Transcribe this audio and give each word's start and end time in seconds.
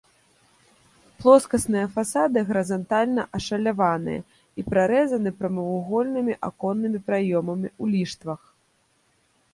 Плоскасныя 1.19 1.87
фасады 1.97 2.37
гарызантальна 2.47 3.23
ашаляваныя 3.39 4.21
і 4.63 4.67
прарэзаны 4.71 5.29
прамавугольнымі 5.43 6.33
аконнымі 6.49 6.99
праёмамі 7.11 7.67
ў 7.81 7.85
ліштвах. 7.95 8.41